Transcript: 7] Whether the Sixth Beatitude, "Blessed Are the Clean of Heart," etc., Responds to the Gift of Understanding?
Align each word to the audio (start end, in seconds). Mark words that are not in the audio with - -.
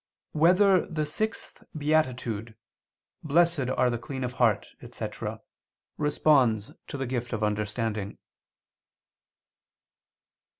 7] 0.33 0.41
Whether 0.41 0.85
the 0.87 1.05
Sixth 1.05 1.63
Beatitude, 1.77 2.55
"Blessed 3.21 3.69
Are 3.69 3.91
the 3.91 3.99
Clean 3.99 4.23
of 4.23 4.31
Heart," 4.31 4.65
etc., 4.81 5.41
Responds 5.95 6.71
to 6.87 6.97
the 6.97 7.05
Gift 7.05 7.33
of 7.33 7.43
Understanding? 7.43 8.17